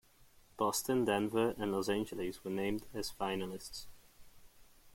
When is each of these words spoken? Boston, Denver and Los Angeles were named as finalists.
Boston, 0.57 1.05
Denver 1.05 1.53
and 1.59 1.71
Los 1.71 1.87
Angeles 1.87 2.43
were 2.43 2.49
named 2.49 2.87
as 2.91 3.11
finalists. 3.11 3.85